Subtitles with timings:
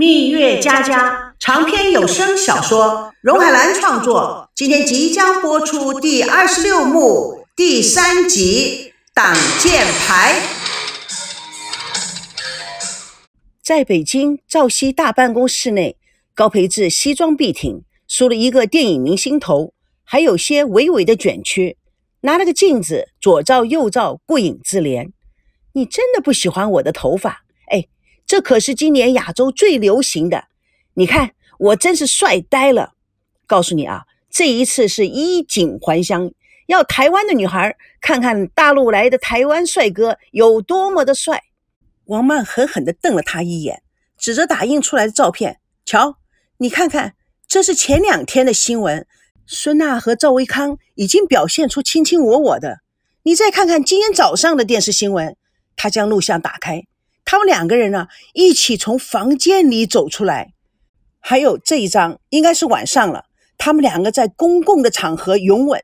[0.00, 10.40] 蜜月佳佳长篇有声小说，荣海兰创作，今天即将播出第二十六幕第三集《挡箭牌》。
[13.62, 15.98] 在北京赵熙大办公室内，
[16.34, 21.76] 高培志西装笔挺，梳了一个电影明星头，还有些微微的卷曲，
[22.22, 25.10] 拿了个镜子左照右照，顾影自怜。
[25.74, 27.42] 你真的不喜欢我的头发？
[27.70, 27.84] 哎，
[28.30, 30.44] 这可是今年亚洲最流行的。
[30.94, 32.92] 你看我真是帅呆了。
[33.44, 36.30] 告诉你啊，这一次是衣锦还乡，
[36.68, 41.42] 要台湾的女孩看看大陆来的台湾帅哥有多么的帅。
[42.04, 43.82] 王曼狠狠地瞪了他一眼，
[44.16, 46.14] 指着打印出来的照片：“瞧，
[46.58, 47.16] 你看看，
[47.48, 49.08] 这是前两天的新闻。
[49.44, 52.78] 孙娜和赵薇康已经表现出卿卿我我的。
[53.24, 55.36] 你再看看今天早上的电视新闻。”
[55.74, 56.84] 他将录像打开，
[57.30, 60.52] 他们两个人呢一起从房间里走出来。
[61.20, 63.26] 还有这一张，应该是晚上了，
[63.56, 65.80] 他们两个在公共的场合拥吻，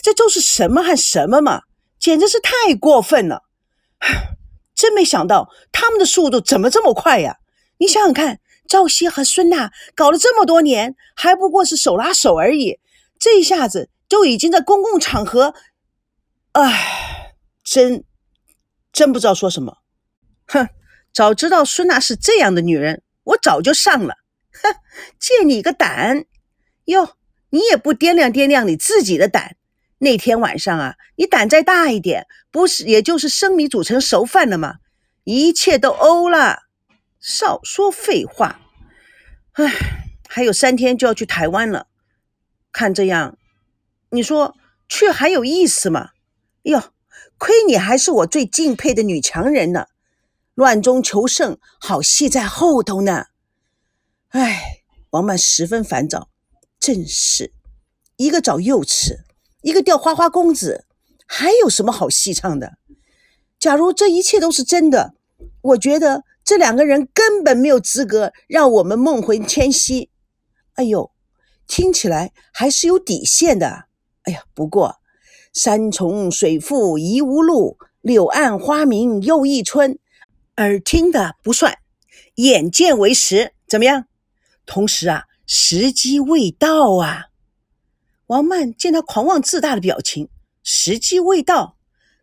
[0.00, 1.62] 这都是什么和什么嘛？
[1.98, 3.42] 简直是太过分了！
[4.72, 7.38] 真没想到他们的速度怎么这么快呀？
[7.78, 12.78] 你想想看，赵熙和孙娜搞了这么多年，还不过是手拉手而已，
[13.18, 15.54] 这一下子就已经在公共场合，
[16.52, 18.04] 唉，真。
[18.92, 19.78] 真不知道说什么，
[20.46, 20.68] 哼！
[21.12, 24.16] 早知道孙娜是这样的女人，我早就上了。
[24.62, 24.74] 哼！
[25.18, 26.24] 借你个胆！
[26.84, 27.16] 哟，
[27.50, 29.56] 你也不掂量掂量你自己的胆。
[29.98, 34.76] 那天晚上啊，你胆再大一点，不是也就是生米煮成熟饭了吗？
[35.24, 36.64] 一切都欧了。
[37.20, 38.60] 少说废话。
[39.52, 39.72] 唉，
[40.28, 41.88] 还有三天就要去台湾了，
[42.70, 43.36] 看这样，
[44.10, 44.56] 你说
[44.88, 46.10] 去还有意思吗？
[46.62, 46.92] 哟。
[47.36, 49.86] 亏你还是我最敬佩的女强人呢，
[50.58, 53.26] 乱中求胜，好戏在后头呢。
[54.30, 56.30] 唉，王曼十分烦躁，
[56.80, 57.52] 真是
[58.16, 59.20] 一个找幼齿，
[59.62, 60.84] 一个钓花花公子，
[61.28, 62.72] 还有什么好戏唱的？
[63.60, 65.14] 假如这一切都是真的，
[65.62, 70.10] 我觉得这两个人根本没有资格让我们梦回迁徙。
[70.74, 71.12] 哎呦，
[71.68, 73.84] 听起来还是有底线的。
[74.22, 74.96] 哎呀，不过。
[75.54, 80.00] 山重水复疑无路，柳暗花明又一村。
[80.58, 81.78] 耳听的不算，
[82.34, 84.06] 眼见为实，怎么样？
[84.66, 87.26] 同时啊，时机未到啊。
[88.26, 90.28] 王曼见他狂妄自大的表情，
[90.64, 91.76] 时机未到。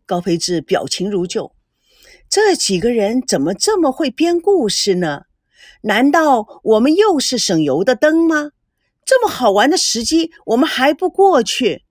[0.06, 1.56] 高培志表情如旧。
[2.30, 5.22] 这几个人怎么这么会编故事呢？
[5.82, 8.52] 难道我们又是省油的灯吗？
[9.06, 11.86] 这么好玩的时机，我们还不过去？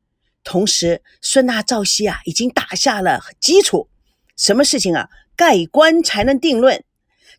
[0.44, 3.88] 同时，孙娜、赵熙啊，已经打下了基础。
[4.36, 6.84] 什么事情啊，盖棺才能定论。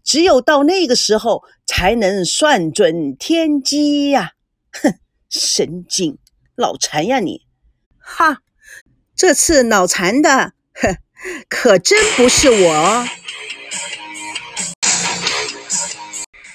[0.04, 4.34] 只有到那个时候，才能算准天机呀！
[4.72, 6.18] 哼， 神经，
[6.58, 7.42] 脑残呀你！
[7.98, 8.42] 哈，
[9.16, 10.98] 这次脑残的，哼，
[11.50, 13.06] 可真不是我。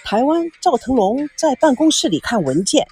[0.04, 2.86] 台湾赵腾龙在办公室里看文件，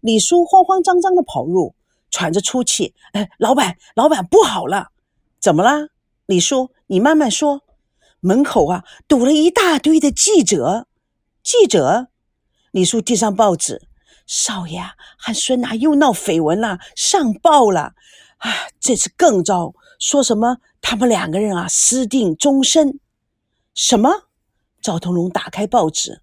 [0.00, 1.74] 李叔慌慌张张的跑入。
[2.12, 4.88] 喘着粗气，哎，老板，老板不好了，
[5.40, 5.86] 怎么啦？
[6.26, 7.62] 李叔，你慢慢说。
[8.20, 10.86] 门口啊，堵了一大堆的记者。
[11.42, 12.08] 记者，
[12.70, 13.82] 李叔递上报纸。
[14.26, 14.80] 少爷
[15.18, 17.94] 和孙娜又闹绯闻了，上报了。
[18.38, 23.00] 啊，这次更糟，说什么他们两个人啊私定终身。
[23.74, 24.28] 什么？
[24.80, 26.22] 赵腾龙打开报纸，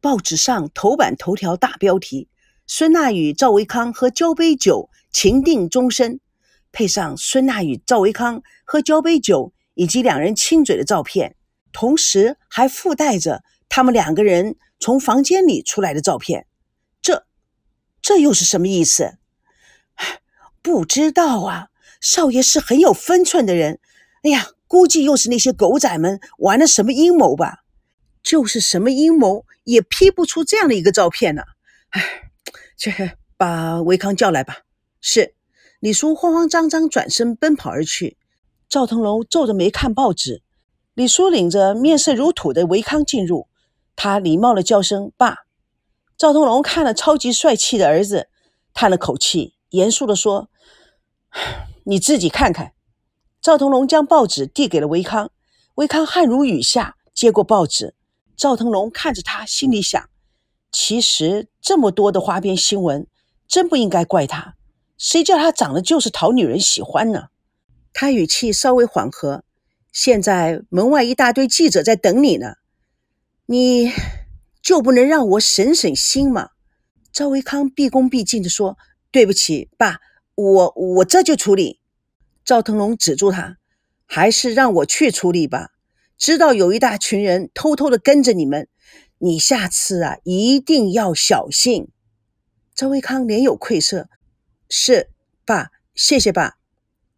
[0.00, 2.28] 报纸上头版头条大标题：
[2.66, 4.90] 孙娜与赵维康喝交杯酒。
[5.12, 6.20] 情定终身，
[6.72, 11.36] 配上孙娜与赵维康喝交杯酒以及两人亲嘴的照片，
[11.70, 16.46] 同时还附带着他们两个人从房间里出来的照片。
[17.00, 17.26] 这，
[18.02, 19.18] 这又是什么意思？
[20.60, 21.68] 不知道啊。
[22.00, 23.80] 少爷是很有分寸的人。
[24.22, 27.64] 哎呀，估计又是那些狗仔们玩了什么阴谋吧？
[28.22, 31.42] 就是什么阴谋也 P 不出这样的一个照片呢。
[31.90, 32.30] 哎，
[32.76, 32.90] 这
[33.36, 34.62] 把维康叫来吧。
[35.00, 35.34] 是，
[35.80, 38.16] 李叔慌慌张张转身奔跑而去。
[38.68, 40.42] 赵腾龙皱着眉看报纸。
[40.94, 43.48] 李叔领着面色如土的维康进入，
[43.94, 45.44] 他礼貌的叫声“爸”。
[46.16, 48.28] 赵腾龙看了超级帅气的儿子，
[48.72, 50.48] 叹了口气，严肃的说
[51.84, 52.72] ：“你自己看看。”
[53.42, 55.30] 赵腾龙将报纸递给了维康，
[55.76, 57.94] 维康汗如雨下，接过报纸。
[58.36, 60.08] 赵腾龙看着他，心里想：
[60.72, 63.06] 其实这么多的花边新闻，
[63.46, 64.56] 真不应该怪他。
[64.98, 67.28] 谁叫他长得就是讨女人喜欢呢？
[67.98, 69.42] 他语气稍微缓和。
[69.90, 72.56] 现在门外一大堆记者在等你呢，
[73.46, 73.90] 你
[74.60, 76.50] 就不能让我省省心吗？
[77.10, 78.76] 赵维康毕恭毕敬地说
[79.10, 80.00] ：“对不起，爸，
[80.34, 81.80] 我我这就处理。”
[82.44, 83.56] 赵腾龙止住他
[84.04, 85.70] ：“还是让我去处理吧。
[86.18, 88.68] 知道有一大群人偷偷的跟着你们，
[89.16, 91.88] 你下次啊一定要小心。”
[92.76, 94.10] 赵维康脸有愧色
[94.68, 95.08] ：“是，
[95.46, 96.56] 爸，谢谢爸。”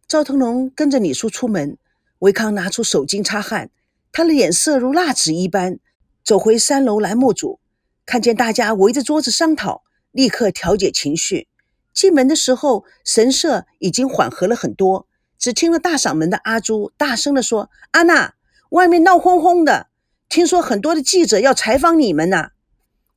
[0.09, 1.77] 赵腾龙跟着李叔出门，
[2.17, 3.69] 维康拿出手巾擦汗，
[4.11, 5.77] 他的脸色如蜡纸一般。
[6.23, 7.59] 走回三楼栏目组，
[8.07, 11.47] 看见大家围着桌子商讨，立刻调节情绪。
[11.93, 15.05] 进门的时候，神色已经缓和了很多。
[15.37, 18.33] 只听了大嗓门的阿朱大声地说：“安娜，
[18.71, 19.89] 外面闹哄哄的，
[20.27, 22.49] 听说很多的记者要采访你们呢。”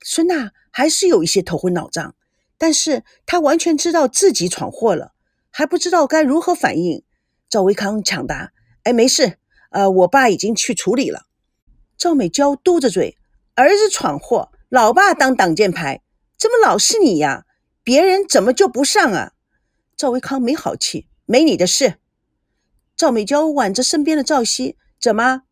[0.05, 2.15] 孙娜还是有一些头昏脑胀，
[2.59, 5.12] 但是她完全知道自己闯祸了，
[5.53, 7.05] 还不知道该如何反应。
[7.49, 8.53] 赵维康抢答
[8.83, 9.39] ：“哎，没事，
[9.71, 11.27] 呃，我爸已经去处理了。”
[11.97, 13.17] 赵美娇嘟着嘴
[13.55, 16.03] ：“儿子闯祸，老爸当挡箭牌，
[16.37, 17.45] 怎么老是你呀？
[17.85, 19.33] 别人怎么就不上啊？”
[19.97, 21.95] 赵维康没好气：“没你的事。”
[22.97, 25.43] 赵美娇挽着身边的赵熙：“怎么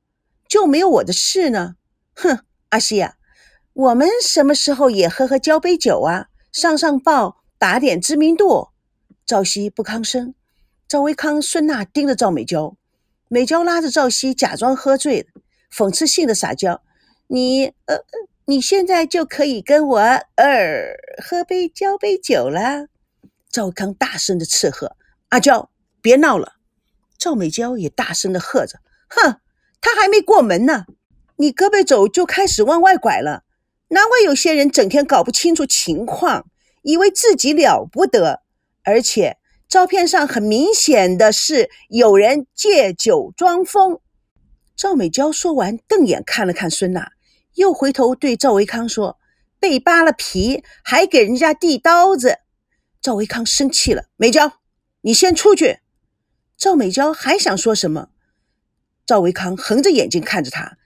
[0.49, 1.75] 就没有我的事呢？”
[2.17, 3.17] 哼，阿西呀，
[3.75, 6.27] 我们什么时候也喝喝交杯酒啊？
[6.51, 8.70] 上上报，打点知名度。
[9.31, 10.35] 赵熙不吭声。
[10.89, 12.77] 赵维康、孙娜盯着赵美娇，
[13.29, 15.29] 美娇拉着赵熙，假装喝醉。
[15.73, 16.83] 讽刺性的撒娇，
[17.29, 18.01] 你呃，
[18.47, 22.89] 你现在就可以跟我呃喝杯交杯酒了。
[23.49, 24.97] 赵康大声的斥喝
[25.31, 25.71] ：“阿娇，
[26.03, 26.55] 别闹了！”
[27.17, 29.37] 赵美娇也大声的喝着：“哼，
[29.81, 30.87] 他还没过门呢，
[31.37, 33.45] 你胳膊肘就开始往外拐了。
[33.91, 36.49] 难怪有些人整天搞不清楚情况，
[36.83, 38.43] 以为自己了不得。
[38.91, 39.39] 而且
[39.69, 44.01] 照片上很明显的是有人借酒装疯。”
[44.77, 47.13] 赵美娇说完，瞪眼看了看孙娜，
[47.55, 49.19] 又回头对赵维康说
[49.61, 52.39] ：“被扒了皮，还给人家递刀子。”
[53.01, 54.55] 赵维康生气了：“美娇，
[55.03, 55.79] 你先出去。”
[56.59, 58.09] 赵美娇还想说什么，
[59.07, 60.77] 赵维康横着眼睛看着他，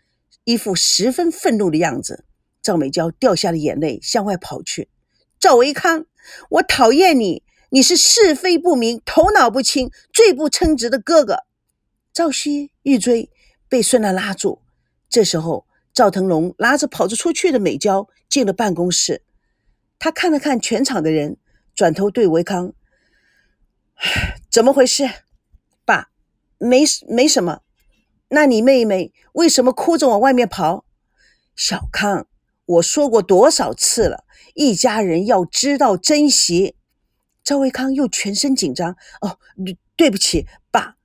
[0.45, 2.25] 一副十分愤怒的样子。
[2.63, 4.89] 赵美娇掉下了眼泪，向外跑去。
[5.39, 6.07] 赵维康，
[6.51, 7.43] 我讨厌你！
[7.71, 11.41] 你是是非不明、头脑不清、最不称职的哥哥。
[12.13, 13.31] 赵熙欲追。
[13.67, 14.63] 被孙娜拉住。
[15.09, 19.23] 这时候，赵腾龙拉着跑着出去的美娇进了办公室。
[19.99, 21.39] 他看了看全场的人，
[21.75, 22.73] 转头对维康
[24.49, 25.11] ：“怎么回事？
[25.85, 26.11] 爸，
[26.59, 27.63] 没没什么。
[28.29, 30.85] 那你妹妹为什么哭着往外面跑？”
[31.57, 32.29] 小康，
[32.67, 34.25] 我说过多少次了，
[34.55, 36.77] 一家人要知道珍惜。
[37.45, 39.39] 赵维康又全身紧张：“哦，
[39.97, 40.97] 对不起，爸，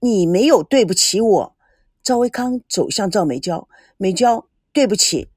[0.00, 1.56] 你没有对不起我。”
[2.02, 5.28] 赵维康走向赵美娇，美娇，对不起。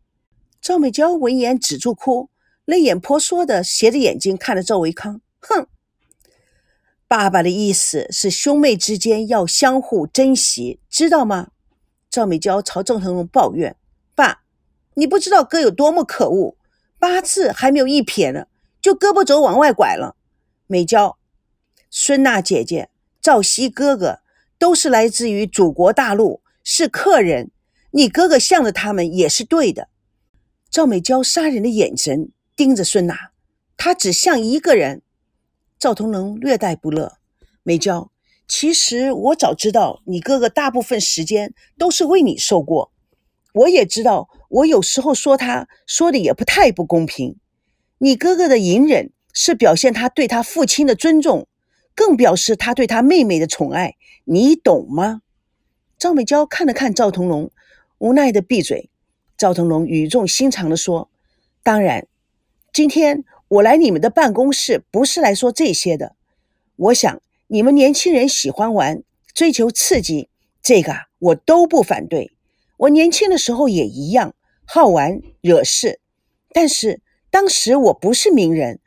[0.62, 2.30] 赵美娇闻言止住哭，
[2.64, 5.68] 泪眼婆娑的斜着眼睛看着赵维康，哼。
[7.10, 11.50] 爸爸的意思是兄妹之间要相互珍惜，知道吗？
[12.10, 13.76] 赵美娇朝郑腾龙抱怨
[14.16, 14.44] ：“爸，
[14.96, 16.58] 你不知道哥有多么可恶，
[17.00, 18.48] 八字还没有一撇呢，
[18.82, 20.16] 就胳膊肘往外拐了。”
[20.70, 21.18] 美娇，
[21.90, 22.90] 孙娜姐姐，
[23.22, 24.20] 赵熙哥哥，
[24.60, 26.42] 都是来自于祖国大陆。
[26.62, 27.52] 是客人，
[27.92, 29.88] 你哥哥向着他们也是对的。
[30.70, 33.32] 赵美娇杀人的眼神盯着孙娜，
[33.78, 35.02] 她只像一个人。
[35.80, 37.20] 赵同龙略带不乐。
[37.64, 38.12] 美娇，
[38.46, 42.92] 其实我早知道你哥哥大部分时间都是为你受过，
[43.54, 47.38] 我也知道我有时候说他说的也不太不公平。
[48.00, 51.48] 你哥哥的隐忍是表现他对他父亲的尊重，
[51.94, 55.22] 更表示他对他妹妹的宠爱，你懂吗？
[56.00, 57.52] 赵美娇看了看赵腾龙，
[58.00, 58.90] 无奈的闭嘴。
[59.38, 61.12] 赵腾龙语重心长的说
[61.62, 62.08] ：“当然，
[62.74, 66.16] 今天我来你们的办公室不是来说这些的。
[66.76, 69.04] 我想你们年轻人喜欢玩，
[69.36, 70.30] 追求刺激，
[70.64, 72.32] 这个我都不反对。
[72.78, 74.34] 我年轻的时候也一样，
[74.66, 76.00] 好玩惹事。
[76.52, 78.80] 但是当时我不是名人，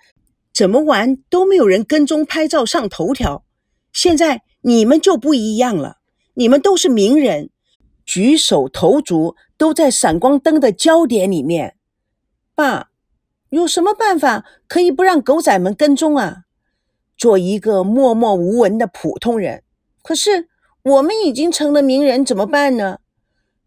[0.61, 3.47] 怎么玩都没有人跟踪拍照上头条。
[3.95, 5.97] 现在你们就不一样了。”
[6.37, 7.49] 你们都是名人，
[8.05, 11.77] 举手投足都在闪光灯的焦点里面。
[12.55, 12.91] 爸，
[13.49, 16.43] 有什么办法可以不让狗仔们跟踪啊？
[17.17, 19.63] 做一个默默无闻的普通人。
[20.03, 20.51] 可是
[20.83, 22.99] 我们已经成了名人，怎么办呢？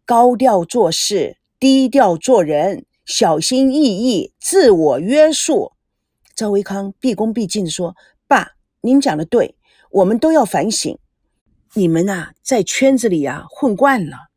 [0.05, 5.71] 高调做事，低调做人，小心翼翼，自我约束。
[6.35, 7.95] 赵维康毕恭毕敬地说
[8.27, 9.55] ：“爸，您讲的对，
[9.91, 10.97] 我们都要反省。”
[11.75, 14.29] 你们呐，在圈子里啊混惯了，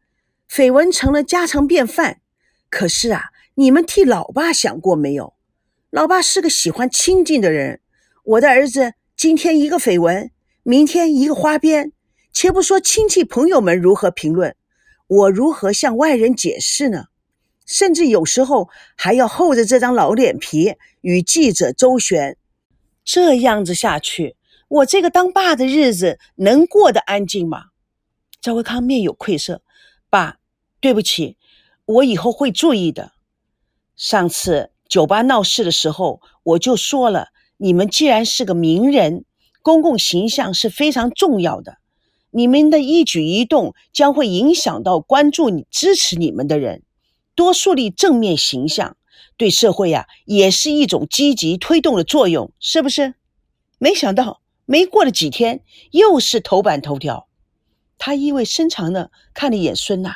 [0.50, 2.20] 绯闻成了家常便饭。
[2.68, 3.24] 可是啊，
[3.54, 5.34] 你们替老爸想过没有？
[5.90, 7.80] 老爸是个喜欢清静的人。
[8.24, 10.30] 我的儿子今天一个绯闻，
[10.62, 11.92] 明天一个花边，
[12.32, 14.54] 且不说亲戚朋友们如何评论，
[15.06, 17.04] 我如何向外人解释呢？
[17.66, 22.38] 甚至有时候还要厚着这张老脸皮与记者周旋。
[23.04, 24.36] 这样子下去，
[24.68, 27.64] 我这个当爸的日子能过得安静吗？
[28.40, 29.62] 赵维康面有愧色，
[30.08, 30.38] 爸，
[30.80, 31.36] 对不起，
[31.84, 33.12] 我以后会注意的。
[33.96, 37.28] 上次酒吧闹事的时候，我就说了。
[37.58, 39.24] 你们既然是个名人，
[39.62, 41.78] 公共形象是非常重要的。
[42.30, 46.82] 你们的一举一动将会影响到关注你、支持你们的人，
[47.36, 48.96] 多树立正面形象，
[49.36, 53.14] 对社会呀也是一种积极推动的作用，是不是？
[53.78, 55.62] 没想到没过了几天，
[55.92, 57.28] 又是头版头条。
[57.98, 60.14] 他意味深长地看了一眼孙娜，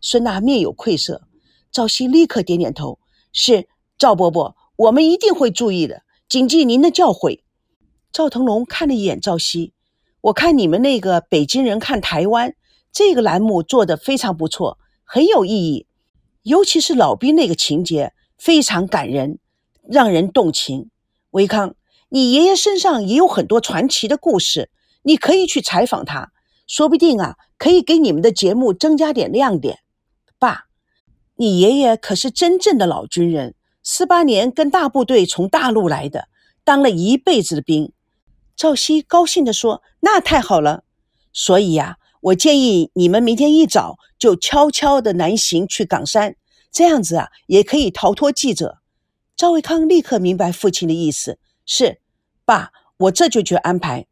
[0.00, 1.22] 孙娜面有愧色。
[1.70, 2.98] 赵熙立刻点点头
[3.32, 7.42] ：“是赵伯伯，我们一定会注意的。”谨记您的教诲。
[8.10, 9.74] 赵腾龙看了一眼赵熙，
[10.22, 12.54] 我看你们那个北京人看台湾
[12.90, 15.86] 这个栏目做得非常不错，很有意义。
[16.42, 19.38] 尤其是老兵那个情节非常感人，
[19.88, 20.90] 让人动情。
[21.30, 21.74] 维康，
[22.08, 24.70] 你爷爷身上也有很多传奇的故事，
[25.02, 26.32] 你可以去采访他，
[26.66, 29.78] 说不定啊，可以给你们的节目增加点亮点。
[30.38, 30.64] 爸，
[31.36, 33.54] 你爷爷可是真正的老军人。
[33.84, 36.28] 四八年跟大部队从大陆来的，
[36.62, 37.92] 当了一辈子的兵。
[38.54, 40.84] 赵熙高兴地说：“那太好了。
[41.32, 46.36] 所以呀，我建议你们明天一早就悄悄地南行去岗山，
[46.72, 48.78] 这样子啊，也可以逃脱记者。”
[49.36, 52.00] 赵维康立刻明白父亲的意思：“是，
[52.44, 54.06] 爸，我这就去安排。”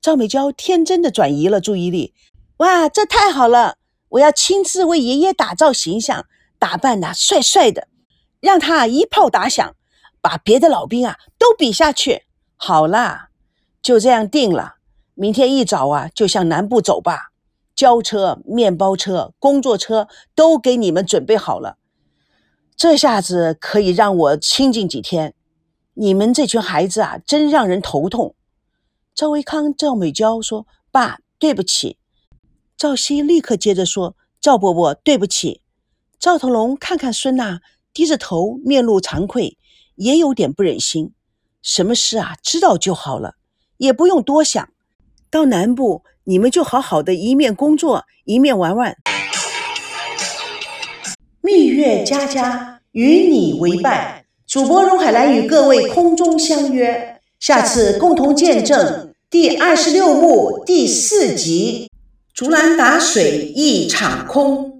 [0.00, 2.14] 赵美娇天真的转移了注意力
[2.58, 3.76] ：“哇，这太好了！
[4.08, 6.26] 我要亲自为爷爷打造形象，
[6.58, 7.88] 打扮的帅帅的。”
[8.40, 9.76] 让他一炮打响，
[10.20, 12.24] 把别的老兵啊都比下去。
[12.56, 13.28] 好啦，
[13.80, 14.74] 就这样定了。
[15.14, 17.31] 明天一早啊，就向南部走吧。
[17.74, 21.78] 轿车、面包车、工作车都给你们准备好了。
[22.76, 25.34] 这下子可以让我清静几天。
[25.94, 28.34] 你们这群孩子啊，真让人头痛。
[29.14, 31.98] 赵维康、赵美娇说：“爸，对不起。”
[32.76, 35.60] 赵熙立刻接着说：“赵伯伯，对不起。”
[36.18, 37.60] 赵腾龙看看孙娜。
[37.94, 39.58] 低着头，面露惭愧，
[39.96, 41.12] 也有点不忍心。
[41.60, 42.38] 什么事啊？
[42.42, 43.34] 知道就好了，
[43.76, 44.71] 也不用多想。
[45.32, 48.94] 到南部，你们就好好的一面工作，一面玩玩。
[51.40, 61.90] 蜜月佳佳与你为伴，主播荣海兰与各位空中相约，下次共同见证第二十六幕第四集：
[62.34, 64.71] 竹篮打水一场空。